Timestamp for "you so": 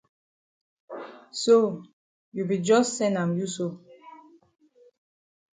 3.37-3.67